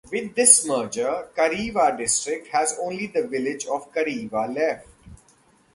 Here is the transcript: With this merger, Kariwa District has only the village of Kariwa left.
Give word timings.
With 0.11 0.33
this 0.33 0.65
merger, 0.65 1.29
Kariwa 1.35 1.95
District 1.95 2.47
has 2.47 2.75
only 2.81 3.05
the 3.05 3.27
village 3.27 3.67
of 3.67 3.93
Kariwa 3.93 4.51
left. 4.51 4.87